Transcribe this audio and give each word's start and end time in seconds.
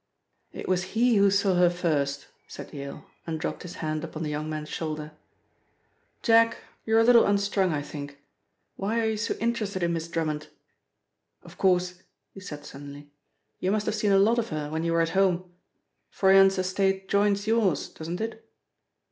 "It 0.51 0.67
was 0.67 0.97
he 0.97 1.17
who 1.17 1.29
saw 1.29 1.53
her 1.53 1.69
first," 1.69 2.25
said 2.47 2.73
Yale, 2.73 3.05
and 3.27 3.39
dropped 3.39 3.61
his 3.61 3.75
hand 3.85 4.03
upon 4.03 4.23
the 4.23 4.31
young 4.31 4.49
man's 4.49 4.69
shoulder. 4.69 5.11
"Jack, 6.23 6.57
you're 6.87 6.97
a 6.97 7.03
little 7.03 7.23
unstrung, 7.27 7.71
I 7.71 7.83
think. 7.83 8.17
Why 8.77 8.99
are 8.99 9.05
you 9.11 9.15
so 9.15 9.35
interested 9.35 9.83
in 9.83 9.93
Miss 9.93 10.07
Drummond? 10.07 10.47
Of 11.43 11.59
course," 11.59 12.01
he 12.33 12.39
said 12.39 12.65
suddenly, 12.65 13.11
"you 13.59 13.69
must 13.69 13.85
have 13.85 13.93
seen 13.93 14.11
a 14.11 14.17
lot 14.17 14.39
of 14.39 14.49
her 14.49 14.71
when 14.71 14.83
you 14.83 14.93
were 14.93 15.01
at 15.01 15.09
home. 15.09 15.51
Froyant's 16.09 16.57
estate 16.57 17.07
joins 17.07 17.45
yours, 17.45 17.87
doesn't 17.87 18.21
it?" 18.21 18.49